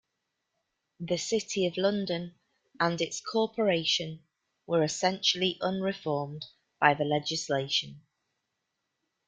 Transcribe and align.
The 1.01 1.17
City 1.17 1.67
of 1.67 1.77
London 1.77 2.33
and 2.79 2.99
its 2.99 3.21
corporation 3.21 4.23
were 4.65 4.81
essentially 4.81 5.59
unreformed 5.61 6.43
by 6.79 6.95
the 6.95 7.03
legislation. 7.05 8.01